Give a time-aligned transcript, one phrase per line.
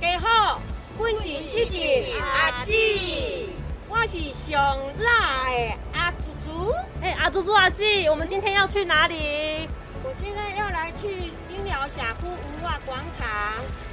[0.00, 0.60] 家好，
[0.98, 3.48] 阮是七弟阿姊，
[3.88, 4.18] 我是
[4.50, 6.74] 上辣的阿猪猪。
[7.00, 9.68] 哎，阿猪猪阿姊，我们今天要去哪里？
[10.02, 13.26] 我现在要来去丁寮峡谷文化广场。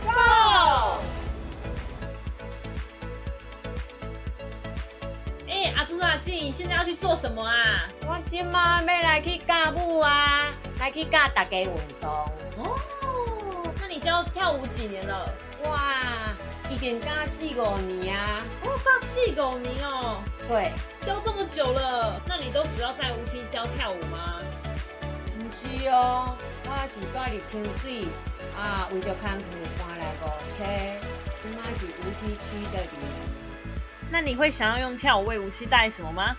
[0.03, 0.99] Go！
[5.47, 7.87] 哎，阿猪猪阿姊，现在要去做什么啊？
[8.01, 11.69] 我今嘛要来去教舞啊，来去教大家运
[12.01, 12.11] 动。
[12.57, 15.33] 哦，那你教跳舞几年了？
[15.63, 16.35] 哇，
[16.69, 18.41] 已经教四五年啊！
[18.63, 20.21] 哦，教四五年哦。
[20.47, 20.71] 对，
[21.05, 24.39] 教这么久了，那你都主要在无锡教跳舞吗？
[25.37, 28.07] 唔是哦，我是住伫清水
[28.57, 29.39] 啊，为着工课
[29.79, 30.63] 搬来无车，
[31.41, 32.89] 今嘛是无锡区的人。
[34.11, 36.35] 那你会想要用跳舞为无锡带什么吗？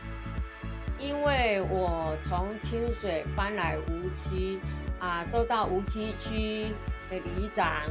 [0.98, 4.61] 因为我从清水搬来无锡
[5.00, 6.72] 啊，受到无锡区
[7.15, 7.83] 的里长、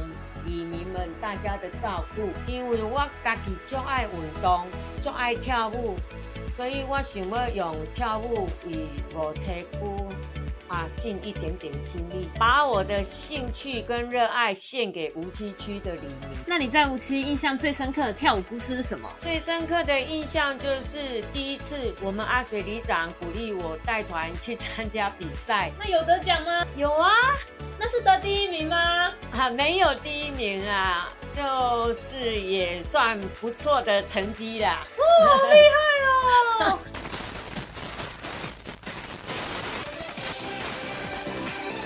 [0.44, 2.28] 里民们大家的照顾。
[2.46, 4.66] 因为我家己就爱运动，
[5.02, 5.96] 就爱跳舞，
[6.54, 9.78] 所以我想要用跳舞为无车区
[10.66, 16.38] 啊尽一点点心力，把我的兴趣跟热爱献给无锡区的里民。
[16.46, 19.10] 那你在无锡印象最深刻的跳舞故事是什么？
[19.20, 25.70] 最深刻的印象就是第一次我们阿水里长鼓励我带团去参加比赛。
[25.78, 26.66] 那有得奖吗？
[26.76, 27.10] 有啊，
[27.78, 28.93] 那是得第一名吗？
[29.36, 34.86] 啊，没有第一名啊，就是也算不错的成绩啦。
[34.96, 35.76] 哦，好厉害
[36.70, 36.78] 哦！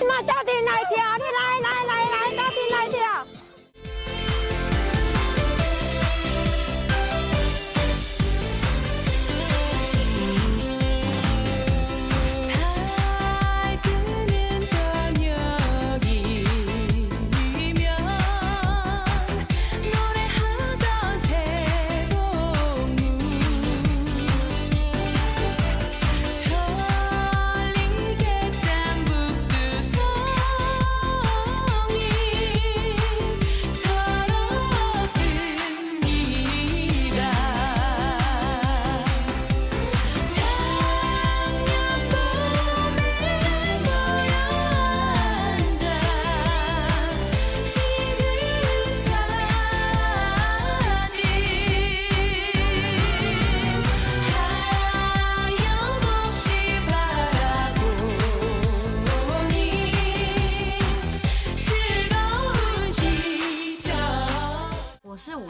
[0.07, 1.17] 那到底来跳？
[1.17, 2.08] 你来来来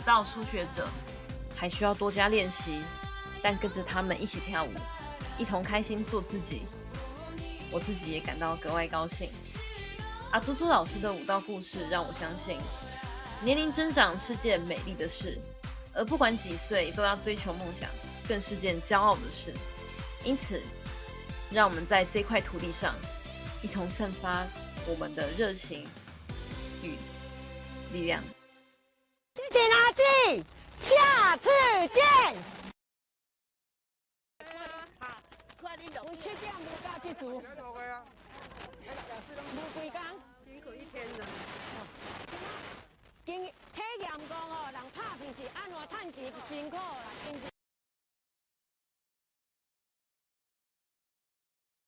[0.09, 0.87] 到初学者，
[1.55, 2.79] 还需要多加练习，
[3.43, 4.71] 但跟着他们一起跳舞，
[5.37, 6.63] 一同开心做自己，
[7.69, 9.29] 我自己也感到格外高兴。
[10.31, 12.57] 阿朱朱老师的舞蹈故事让我相信，
[13.43, 15.39] 年龄增长是件美丽的事，
[15.93, 17.87] 而不管几岁都要追求梦想，
[18.27, 19.53] 更是件骄傲的事。
[20.23, 20.59] 因此，
[21.51, 22.95] 让我们在这块土地上，
[23.61, 24.43] 一同散发
[24.87, 25.87] 我们的热情
[26.81, 26.95] 与
[27.93, 28.23] 力量。
[30.77, 31.49] 下次
[31.93, 32.03] 见。
[36.01, 37.43] 我七点无到这组，
[39.55, 39.99] 无几工，
[40.43, 41.25] 辛苦一天了。
[43.25, 46.81] 经体验过哦，人拍片是安怎趁钱辛苦啦，